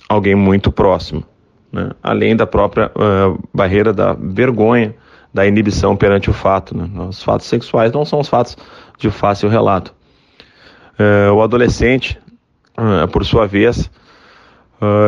[0.09, 1.23] alguém muito próximo,
[1.71, 1.91] né?
[2.03, 4.93] além da própria uh, barreira da vergonha,
[5.33, 6.77] da inibição perante o fato.
[6.77, 6.89] Né?
[7.07, 8.55] Os fatos sexuais não são os fatos
[8.97, 9.93] de fácil relato.
[10.99, 12.19] Uh, o adolescente,
[13.11, 13.89] por sua vez,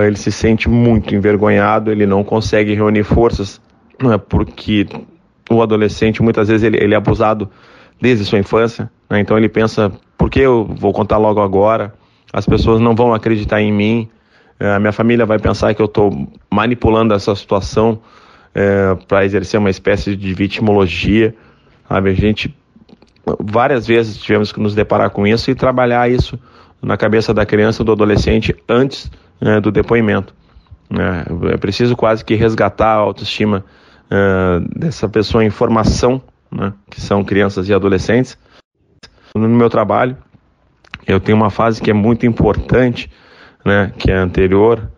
[0.06, 3.62] ele se sente muito envergonhado, ele não consegue reunir forças,
[4.02, 4.18] né?
[4.18, 4.88] porque
[5.50, 7.50] o adolescente muitas vezes ele, ele é abusado
[8.02, 9.20] desde sua infância, né?
[9.20, 11.94] então ele pensa por que eu vou contar logo agora?
[12.32, 14.10] As pessoas não vão acreditar em mim.
[14.60, 18.00] É, a minha família vai pensar que eu estou manipulando essa situação
[18.56, 21.36] é, para exercer uma espécie de vitimologia.
[21.88, 22.56] A gente
[23.40, 26.40] várias vezes tivemos que nos deparar com isso e trabalhar isso
[26.82, 30.34] na cabeça da criança do adolescente antes né, do depoimento.
[30.92, 33.66] É, é, preciso quase que resgatar a autoestima
[34.10, 38.38] é, dessa pessoa em formação, né, que são crianças e adolescentes,
[39.34, 40.16] no meu trabalho,
[41.06, 43.12] eu tenho uma fase que é muito importante,
[43.66, 44.90] né, que é anterior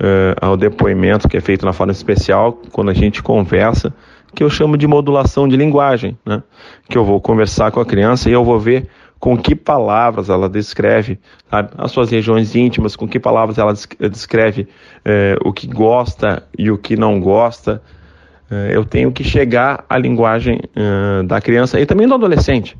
[0.00, 3.94] uh, ao depoimento que é feito na forma especial, quando a gente conversa,
[4.34, 6.42] que eu chamo de modulação de linguagem, né,
[6.88, 8.88] que eu vou conversar com a criança e eu vou ver
[9.20, 11.18] com que palavras ela descreve
[11.50, 13.72] sabe, as suas regiões íntimas, com que palavras ela
[14.10, 17.82] descreve uh, o que gosta e o que não gosta.
[18.70, 20.60] Eu tenho que chegar à linguagem
[21.26, 22.76] da criança e também do adolescente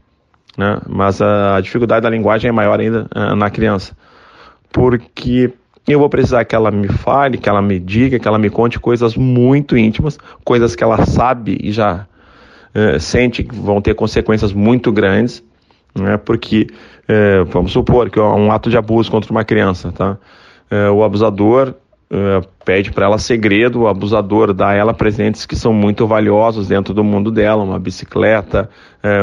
[0.57, 0.81] né?
[0.89, 3.97] Mas a, dificuldade da linguagem é maior ainda na criança,
[4.73, 5.53] porque
[5.87, 8.81] eu vou precisar que ela me fale, que ela me diga, que ela me conte
[8.81, 12.07] coisas muito íntimas, coisas que ela sabe e já
[12.75, 15.45] uh, sente que vão ter consequências muito grandes,
[15.95, 16.17] né?
[16.17, 16.69] Porque
[17.03, 20.17] uh, vamos supor que é um ato de abuso contra uma criança, tá?
[20.93, 21.75] o abusador
[22.65, 26.93] pede para ela segredo, o abusador dá a ela presentes que são muito valiosos dentro
[26.93, 28.69] do mundo dela, uma bicicleta,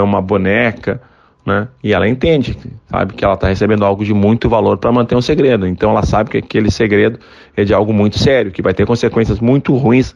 [0.01, 1.01] uma boneca,
[1.45, 1.67] né?
[1.83, 2.57] E ela entende,
[2.89, 5.67] sabe, que ela está recebendo algo de muito valor para manter um segredo.
[5.67, 7.19] Então ela sabe que aquele segredo
[7.55, 10.15] é de algo muito sério, que vai ter consequências muito ruins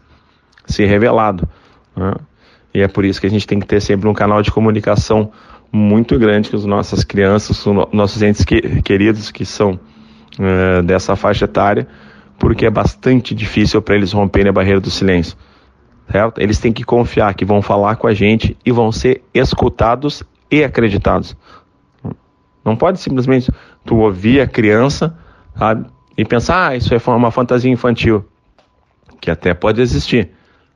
[0.66, 1.48] se revelado.
[1.96, 2.14] Né?
[2.74, 5.32] E é por isso que a gente tem que ter sempre um canal de comunicação
[5.72, 9.80] muito grande com as nossas crianças, com nossos entes que, queridos que são
[10.40, 11.88] uh, dessa faixa etária,
[12.38, 15.36] porque é bastante difícil para eles romperem a barreira do silêncio.
[16.12, 16.40] Certo?
[16.40, 20.64] Eles têm que confiar que vão falar com a gente e vão ser escutados e
[20.64, 21.36] acreditados.
[22.64, 23.52] Não pode simplesmente
[23.86, 25.16] tu ouvir a criança,
[25.58, 25.86] sabe,
[26.18, 28.26] e pensar, ah, isso é uma fantasia infantil,
[29.22, 30.32] que até pode existir,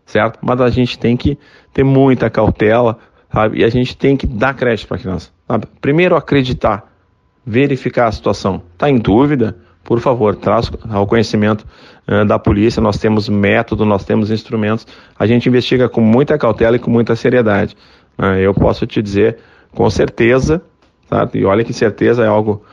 [0.06, 0.38] certo?
[0.42, 1.38] Mas a gente tem que
[1.74, 3.00] ter muita cautela,
[3.34, 3.60] sabe?
[3.60, 5.66] E a gente tem que dar crédito para a criança, sabe?
[5.82, 6.92] Primeiro acreditar,
[7.46, 8.62] verificar a situação.
[8.78, 9.58] Tá em dúvida?
[9.84, 11.66] Por favor, traz ao conhecimento
[12.08, 12.82] uh, da polícia.
[12.82, 14.86] Nós temos método, nós temos instrumentos.
[15.18, 17.76] A gente investiga com muita cautela e com muita seriedade.
[18.18, 19.40] Uh, eu posso te dizer
[19.74, 20.62] com certeza,
[21.34, 22.64] e olha que certeza é algo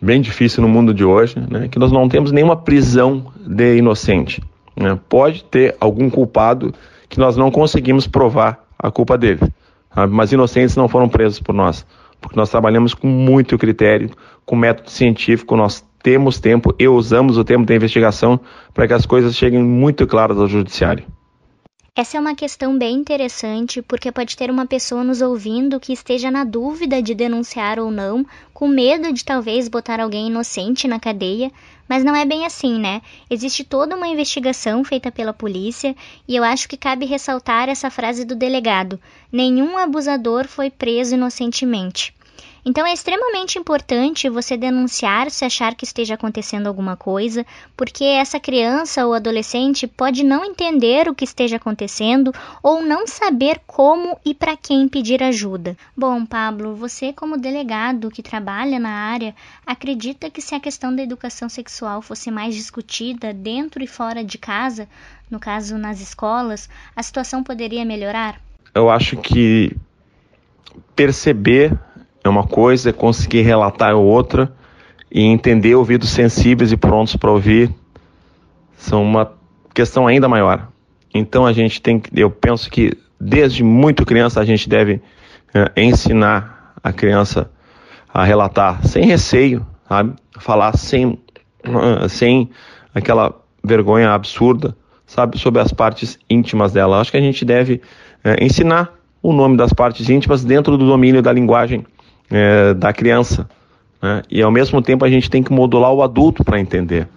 [0.00, 1.68] bem difícil no mundo de hoje, né?
[1.68, 4.42] que nós não temos nenhuma prisão de inocente.
[4.76, 4.98] Né?
[5.08, 6.72] Pode ter algum culpado
[7.08, 9.40] que nós não conseguimos provar a culpa dele,
[9.94, 10.12] sabe?
[10.12, 11.84] mas inocentes não foram presos por nós,
[12.20, 14.10] porque nós trabalhamos com muito critério,
[14.46, 18.38] com método científico, nós temos tempo e usamos o tempo da investigação
[18.72, 21.04] para que as coisas cheguem muito claras ao judiciário.
[22.00, 26.30] Essa é uma questão bem interessante porque pode ter uma pessoa nos ouvindo que esteja
[26.30, 31.50] na dúvida de denunciar ou não, com medo de talvez botar alguém inocente na cadeia,
[31.88, 33.02] mas não é bem assim, né?
[33.28, 35.96] Existe toda uma investigação feita pela polícia
[36.28, 39.00] e eu acho que cabe ressaltar essa frase do delegado:
[39.32, 42.14] nenhum abusador foi preso inocentemente.
[42.68, 48.38] Então é extremamente importante você denunciar se achar que esteja acontecendo alguma coisa, porque essa
[48.38, 52.30] criança ou adolescente pode não entender o que esteja acontecendo
[52.62, 55.78] ou não saber como e para quem pedir ajuda.
[55.96, 61.02] Bom, Pablo, você como delegado que trabalha na área, acredita que se a questão da
[61.02, 64.86] educação sexual fosse mais discutida dentro e fora de casa,
[65.30, 68.38] no caso nas escolas, a situação poderia melhorar?
[68.74, 69.74] Eu acho que
[70.94, 71.87] perceber
[72.22, 74.52] é uma coisa, conseguir relatar é outra,
[75.10, 77.70] e entender ouvidos sensíveis e prontos para ouvir
[78.76, 79.32] são uma
[79.74, 80.68] questão ainda maior.
[81.14, 85.00] Então a gente tem que, eu penso que desde muito criança a gente deve
[85.54, 87.50] é, ensinar a criança
[88.12, 90.14] a relatar sem receio, sabe?
[90.38, 91.18] Falar sem,
[92.08, 92.50] sem
[92.94, 94.76] aquela vergonha absurda,
[95.06, 95.38] sabe?
[95.38, 97.00] Sobre as partes íntimas dela.
[97.00, 97.80] Acho que a gente deve
[98.22, 101.84] é, ensinar o nome das partes íntimas dentro do domínio da linguagem
[102.30, 103.48] é, da criança.
[104.02, 104.22] Né?
[104.30, 107.08] E ao mesmo tempo a gente tem que modular o adulto para entender.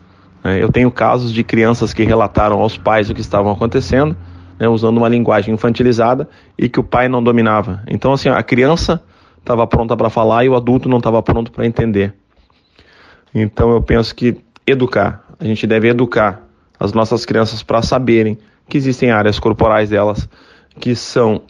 [0.43, 0.62] Né?
[0.62, 4.15] Eu tenho casos de crianças que relataram aos pais o que estava acontecendo,
[4.60, 7.82] né, usando uma linguagem infantilizada e que o pai não dominava.
[7.88, 9.02] Então, assim, a criança
[9.39, 12.13] estava pronta para falar e o adulto não estava pronto para entender.
[13.34, 16.43] Então, eu penso que educar, a gente deve educar
[16.80, 20.30] as nossas crianças para saberem que existem áreas corporais delas
[20.80, 21.41] que são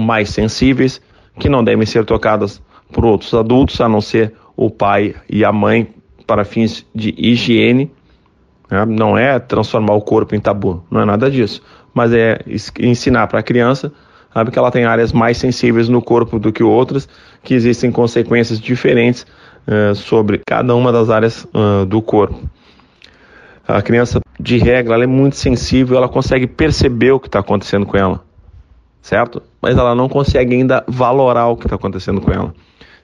[0.00, 1.00] mais sensíveis,
[1.38, 2.60] que não devem ser tocadas
[2.92, 5.88] por outros adultos, a não ser o pai e a mãe,
[6.26, 7.90] para fins de higiene.
[8.70, 8.84] Né?
[8.86, 11.62] Não é transformar o corpo em tabu, não é nada disso.
[11.92, 12.40] Mas é
[12.78, 13.92] ensinar para a criança
[14.32, 17.08] sabe, que ela tem áreas mais sensíveis no corpo do que outras,
[17.42, 19.26] que existem consequências diferentes
[19.66, 22.40] uh, sobre cada uma das áreas uh, do corpo.
[23.66, 27.86] A criança, de regra, ela é muito sensível, ela consegue perceber o que está acontecendo
[27.86, 28.24] com ela,
[29.00, 29.42] certo?
[29.60, 32.54] Mas ela não consegue ainda valorar o que está acontecendo com ela.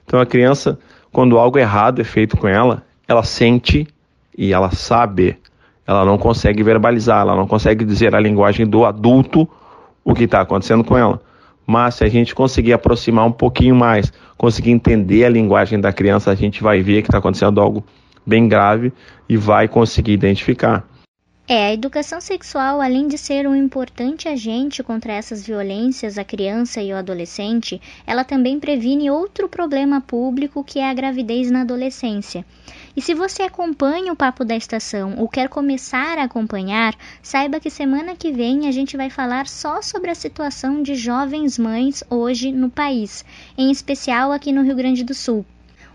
[0.09, 0.79] Então a criança,
[1.11, 3.87] quando algo errado é feito com ela, ela sente
[4.35, 5.37] e ela sabe.
[5.85, 9.47] Ela não consegue verbalizar, ela não consegue dizer a linguagem do adulto
[10.03, 11.21] o que está acontecendo com ela.
[11.63, 16.31] Mas se a gente conseguir aproximar um pouquinho mais, conseguir entender a linguagem da criança,
[16.31, 17.83] a gente vai ver que está acontecendo algo
[18.25, 18.91] bem grave
[19.29, 20.87] e vai conseguir identificar.
[21.51, 26.79] É, a educação sexual, além de ser um importante agente contra essas violências à criança
[26.79, 32.45] e ao adolescente, ela também previne outro problema público que é a gravidez na adolescência.
[32.95, 37.71] E se você acompanha o Papo da Estação ou quer começar a acompanhar, saiba que
[37.71, 42.51] semana que vem a gente vai falar só sobre a situação de jovens mães hoje
[42.51, 43.25] no país,
[43.57, 45.43] em especial aqui no Rio Grande do Sul.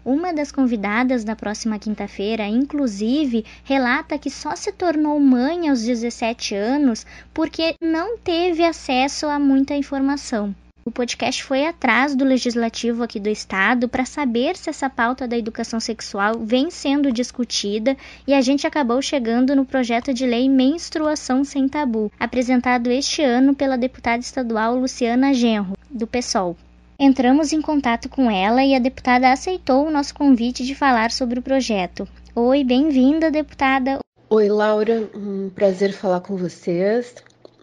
[0.05, 6.55] Uma das convidadas da próxima quinta-feira, inclusive, relata que só se tornou mãe aos 17
[6.55, 10.55] anos porque não teve acesso a muita informação.
[10.85, 15.38] O podcast foi atrás do legislativo aqui do estado para saber se essa pauta da
[15.38, 21.43] educação sexual vem sendo discutida e a gente acabou chegando no projeto de lei Menstruação
[21.43, 26.55] Sem Tabu, apresentado este ano pela deputada estadual Luciana Genro, do PSOL.
[26.98, 31.40] Entramos em contato com ela e a deputada aceitou o nosso convite de falar sobre
[31.40, 32.07] o projeto.
[32.37, 33.98] Oi, bem-vinda, deputada.
[34.30, 37.16] Oi, Laura, um prazer falar com vocês.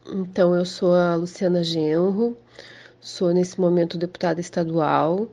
[0.06, 2.38] Então, eu sou a Luciana Genro,
[3.00, 5.30] sou nesse momento deputada estadual,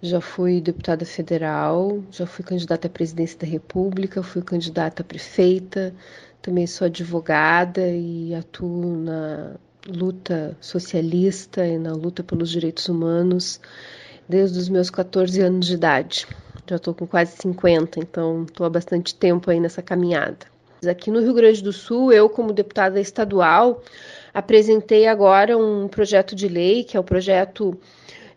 [0.00, 5.92] já fui deputada federal, já fui candidata à presidência da República, fui candidata a prefeita,
[6.40, 9.56] também sou advogada e atuo na
[9.88, 13.60] luta socialista e na luta pelos direitos humanos
[14.28, 16.26] desde os meus 14 anos de idade.
[16.68, 20.46] Já estou com quase 50, então estou há bastante tempo aí nessa caminhada.
[20.88, 23.82] Aqui no Rio Grande do Sul, eu, como deputada estadual,
[24.32, 27.78] apresentei agora um projeto de lei, que é o projeto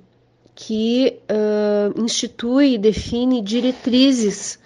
[0.56, 4.61] que uh, institui e define diretrizes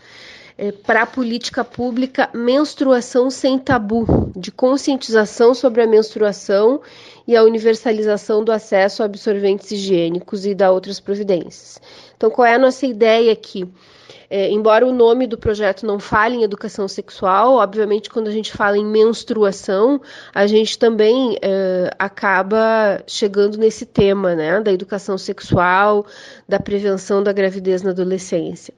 [0.57, 6.81] é, para a política pública Menstruação Sem Tabu, de conscientização sobre a menstruação
[7.27, 11.81] e a universalização do acesso a absorventes higiênicos e da outras providências.
[12.15, 13.67] Então, qual é a nossa ideia aqui?
[14.29, 18.51] É, embora o nome do projeto não fale em educação sexual, obviamente, quando a gente
[18.51, 20.01] fala em menstruação,
[20.33, 26.05] a gente também é, acaba chegando nesse tema, né, da educação sexual,
[26.47, 28.73] da prevenção da gravidez na adolescência.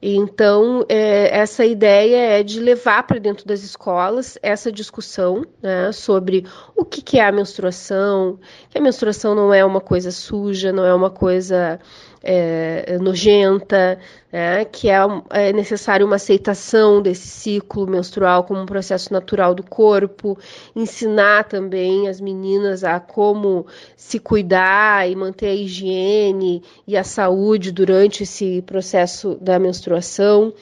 [0.00, 6.44] Então, é, essa ideia é de levar para dentro das escolas essa discussão né, sobre
[6.76, 10.84] o que, que, é a menstruação, que a menstruação não é uma coisa suja, não
[10.84, 11.80] é uma coisa
[12.28, 14.00] é, nojenta,
[14.32, 14.98] né, que é,
[15.30, 20.36] é necessário uma aceitação desse ciclo menstrual como um processo natural do corpo,
[20.74, 23.64] ensinar também as meninas a como
[23.96, 30.52] se cuidar e manter a higiene e a saúde durante esse processo da menstruação,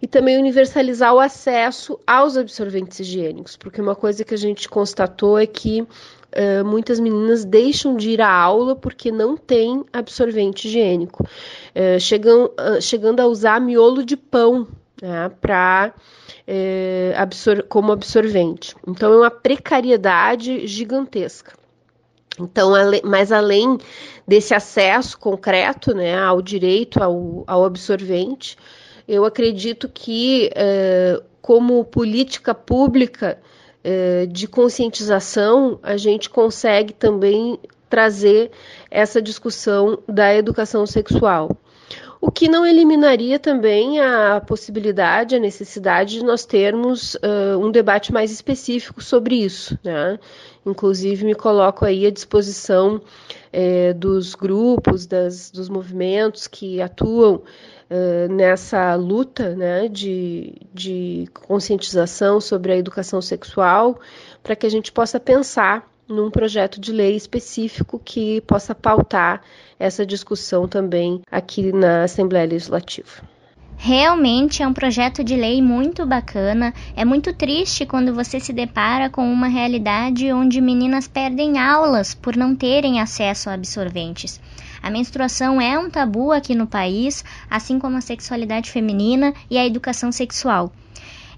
[0.00, 5.38] e também universalizar o acesso aos absorventes higiênicos, porque uma coisa que a gente constatou
[5.38, 5.86] é que
[6.64, 12.80] Muitas meninas deixam de ir à aula porque não tem absorvente higiênico, uh, chegam, uh,
[12.80, 14.68] chegando a usar miolo de pão
[15.02, 15.92] né, para
[17.16, 18.74] absor como absorvente.
[18.86, 21.52] Então é uma precariedade gigantesca.
[22.38, 22.72] Então,
[23.04, 23.78] mas além
[24.26, 28.56] desse acesso concreto né, ao direito ao, ao absorvente,
[29.06, 30.50] eu acredito que,
[31.40, 33.38] como política pública,
[34.28, 37.58] de conscientização, a gente consegue também
[37.88, 38.50] trazer
[38.90, 41.50] essa discussão da educação sexual.
[42.20, 48.12] O que não eliminaria também a possibilidade, a necessidade de nós termos uh, um debate
[48.12, 49.78] mais específico sobre isso.
[49.82, 50.18] Né?
[50.64, 53.00] Inclusive, me coloco aí à disposição
[53.96, 57.42] dos grupos, das, dos movimentos que atuam
[58.30, 63.98] nessa luta né, de, de conscientização sobre a educação sexual,
[64.42, 69.42] para que a gente possa pensar num projeto de lei específico que possa pautar
[69.78, 73.22] essa discussão também aqui na Assembleia Legislativa.
[73.82, 76.74] Realmente é um projeto de lei muito bacana.
[76.94, 82.36] É muito triste quando você se depara com uma realidade onde meninas perdem aulas por
[82.36, 84.38] não terem acesso a absorventes.
[84.82, 89.66] A menstruação é um tabu aqui no país, assim como a sexualidade feminina e a
[89.66, 90.72] educação sexual.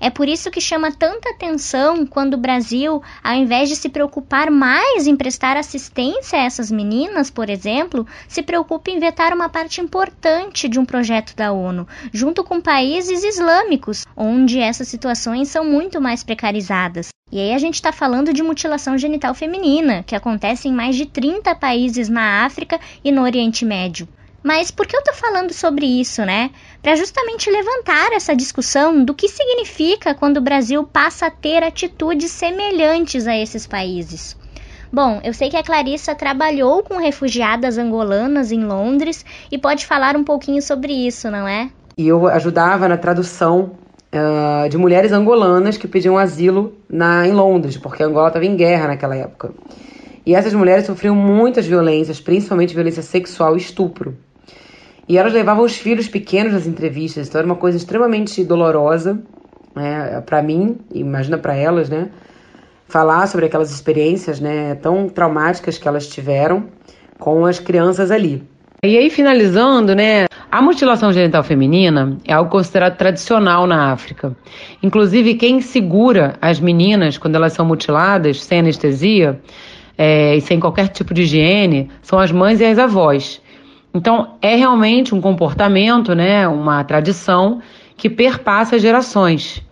[0.02, 4.50] É por isso que chama tanta atenção quando o Brasil, ao invés de se preocupar
[4.50, 9.80] mais em prestar assistência a essas meninas, por exemplo, se preocupa em vetar uma parte
[9.80, 16.00] importante de um projeto da ONU, junto com países islâmicos, onde essas situações são muito
[16.00, 17.12] mais precarizadas.
[17.32, 21.06] E aí a gente está falando de mutilação genital feminina, que acontece em mais de
[21.06, 24.06] 30 países na África e no Oriente Médio.
[24.42, 26.50] Mas por que eu estou falando sobre isso, né?
[26.82, 32.30] Para justamente levantar essa discussão do que significa quando o Brasil passa a ter atitudes
[32.30, 34.36] semelhantes a esses países.
[34.92, 40.18] Bom, eu sei que a Clarissa trabalhou com refugiadas angolanas em Londres e pode falar
[40.18, 41.70] um pouquinho sobre isso, não é?
[41.96, 43.78] E eu ajudava na tradução
[44.12, 48.88] uh, de mulheres angolanas que pediam asilo na, em Londres, porque Angola estava em guerra
[48.88, 49.52] naquela época.
[50.24, 54.16] E essas mulheres sofriam muitas violências, principalmente violência sexual e estupro.
[55.08, 59.20] E elas levavam os filhos pequenos nas entrevistas, então era uma coisa extremamente dolorosa,
[59.74, 62.10] né, para mim, imagina para elas, né,
[62.86, 66.66] falar sobre aquelas experiências, né, tão traumáticas que elas tiveram
[67.18, 68.42] com as crianças ali.
[68.84, 74.36] E aí finalizando, né, a mutilação genital feminina é algo considerado tradicional na África.
[74.82, 79.40] Inclusive quem segura as meninas quando elas são mutiladas sem anestesia
[79.96, 83.40] é, e sem qualquer tipo de higiene são as mães e as avós.
[83.94, 87.62] Então, é realmente um comportamento, né, uma tradição
[87.96, 89.62] que perpassa gerações.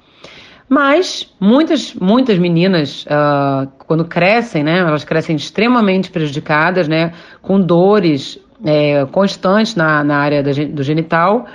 [0.67, 7.13] Mas muitas, muitas meninas, uh, quando crescem, né, elas crescem extremamente prejudicadas, né,
[7.43, 11.47] com dores é, constantes na, na área do genital,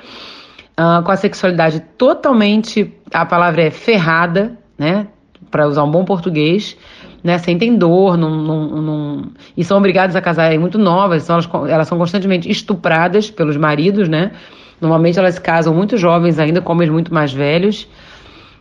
[0.79, 5.07] uh, com a sexualidade totalmente, a palavra é ferrada, né,
[5.49, 6.77] para usar um bom português,
[7.23, 9.23] né, sentem dor, não, não, não,
[9.57, 14.07] e são obrigadas a casar muito novas, então elas, elas são constantemente estupradas pelos maridos,
[14.07, 14.31] né?
[14.79, 17.87] Normalmente elas casam muito jovens ainda, com homens muito mais velhos.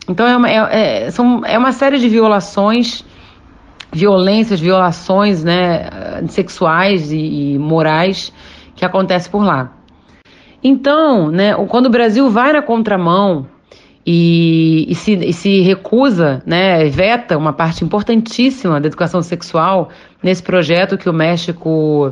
[0.09, 3.05] Então é uma, é, é, são, é uma série de violações,
[3.95, 5.88] violências, violações né,
[6.28, 8.32] sexuais e, e morais
[8.74, 9.72] que acontecem por lá.
[10.62, 13.47] Então, né, quando o Brasil vai na contramão
[14.05, 19.90] e, e, se, e se recusa, né, veta uma parte importantíssima da educação sexual
[20.22, 22.09] nesse projeto que o México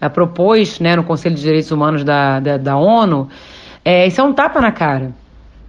[0.00, 3.28] uh, propôs né, no Conselho de Direitos Humanos da, da, da ONU,
[3.84, 5.12] é, isso é um tapa na cara.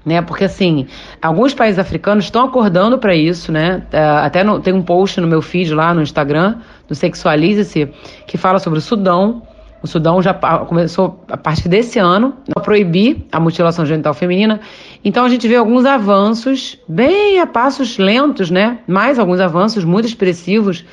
[0.06, 0.86] Né, porque assim,
[1.22, 3.84] alguns países africanos estão acordando para isso, né?
[3.93, 6.58] Uh, até no, tem um post no meu feed lá no Instagram
[6.89, 7.88] do Sexualize-se
[8.28, 9.43] que fala sobre o Sudão,
[9.84, 14.62] o Sudão já começou, a partir desse ano, a proibir a mutilação genital feminina.
[15.04, 18.80] Então a gente vê alguns avanços, bem a passos lentos, né?
[18.88, 20.86] Mais alguns avanços muito expressivos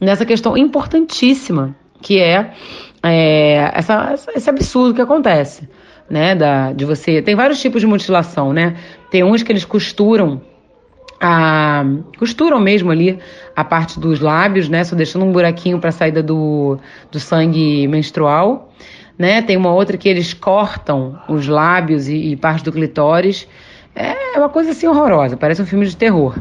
[0.00, 2.52] nessa questão importantíssima, que é,
[3.00, 5.68] é essa, esse absurdo que acontece,
[6.08, 6.34] né?
[6.34, 7.22] Da, de você.
[7.22, 8.76] Tem vários tipos de mutilação, né?
[9.10, 10.40] Tem uns que eles costuram
[11.22, 11.84] a,
[12.18, 13.18] costuram mesmo ali
[13.54, 14.82] a parte dos lábios, né?
[14.82, 16.78] Só deixando um buraquinho para a saída do,
[17.10, 18.72] do sangue menstrual.
[19.16, 19.40] né?
[19.40, 23.46] Tem uma outra que eles cortam os lábios e, e parte do clitóris.
[23.94, 26.36] É uma coisa assim horrorosa, parece um filme de terror.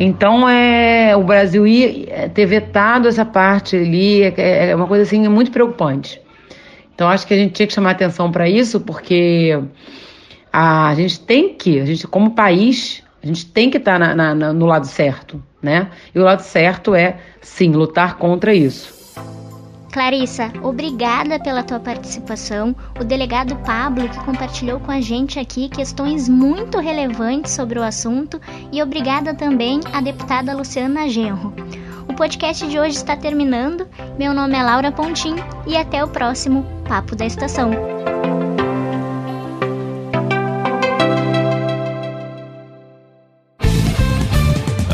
[0.00, 5.04] Então, é, o Brasil ia é, ter vetado essa parte ali é, é uma coisa
[5.04, 6.20] assim muito preocupante.
[6.94, 9.58] Então, acho que a gente tinha que chamar atenção para isso, porque
[10.52, 14.34] a, a, gente tem que, a gente como país, a gente tem que estar tá
[14.34, 15.90] no lado certo, né?
[16.14, 18.94] E o lado certo é, sim, lutar contra isso.
[19.94, 22.74] Clarissa, obrigada pela tua participação.
[23.00, 28.40] O delegado Pablo, que compartilhou com a gente aqui questões muito relevantes sobre o assunto,
[28.72, 31.54] e obrigada também à deputada Luciana Genro.
[32.14, 33.88] O podcast de hoje está terminando.
[34.16, 35.34] Meu nome é Laura Pontim
[35.66, 37.72] e até o próximo Papo da Estação.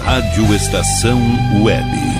[0.03, 1.21] Rádio Estação
[1.63, 2.20] Web.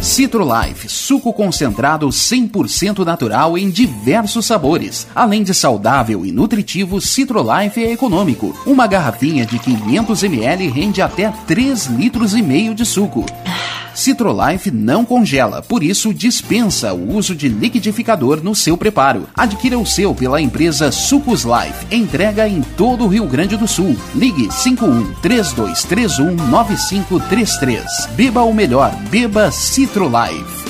[0.00, 5.06] Citrolife, suco concentrado 100% natural em diversos sabores.
[5.14, 8.58] Além de saudável e nutritivo, Citrolife é econômico.
[8.64, 13.26] Uma garrafinha de 500 ml rende até 3 litros e meio de suco.
[13.94, 19.28] Citrolife não congela, por isso dispensa o uso de liquidificador no seu preparo.
[19.36, 21.94] Adquira o seu pela empresa Sucos Life.
[21.94, 23.94] Entrega em todo o Rio Grande do Sul.
[24.14, 28.08] Ligue 51 3231 9533.
[28.16, 29.89] Beba o melhor, beba Citrolife.
[29.90, 30.69] Nitro Life.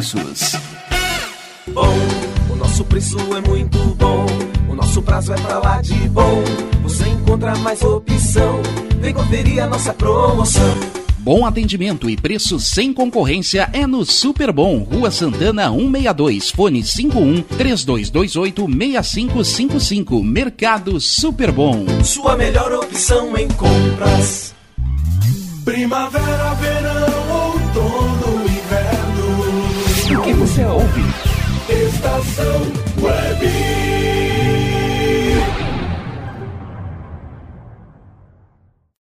[0.00, 0.56] preços.
[1.68, 1.94] Bom,
[2.50, 4.26] o nosso preço é muito bom.
[4.68, 6.42] O nosso prazo é pra lá de bom.
[6.82, 8.62] Você encontra mais opção.
[8.98, 10.74] Vem conferir a nossa promoção.
[11.18, 17.42] Bom atendimento e preço sem concorrência é no Super Bom, Rua Santana 162, fone 51
[17.42, 20.24] 3228 6555.
[20.24, 21.84] Mercado Super Bom.
[22.02, 24.54] Sua melhor opção em compras.
[25.62, 26.79] Primavera, verão,
[30.30, 31.02] que você ouve?
[31.68, 32.62] Estação
[33.02, 34.19] Web.